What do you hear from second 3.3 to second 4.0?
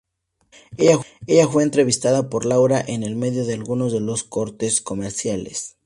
de algunos de